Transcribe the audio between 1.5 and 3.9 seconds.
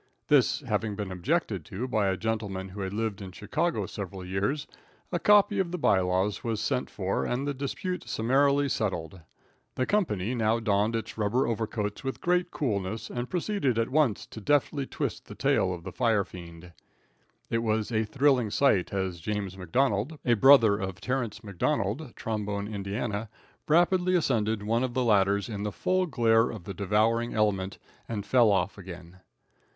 to by a gentleman who had lived in Chicago